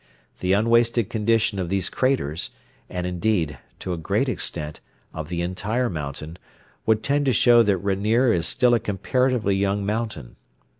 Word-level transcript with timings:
The 0.39 0.53
unwasted 0.53 1.11
condition 1.11 1.59
of 1.59 1.69
these 1.69 1.87
craters, 1.87 2.49
and, 2.89 3.05
indeed, 3.05 3.59
to 3.77 3.93
a 3.93 3.97
great 3.99 4.29
extent, 4.29 4.81
of 5.13 5.29
the 5.29 5.43
entire 5.43 5.91
mountain, 5.91 6.39
would 6.87 7.03
tend 7.03 7.27
to 7.27 7.33
show 7.33 7.61
that 7.61 7.77
Rainier 7.77 8.33
is 8.33 8.47
still 8.47 8.73
a 8.73 8.79
comparatively 8.79 9.55
young 9.55 9.85
mountain. 9.85 10.37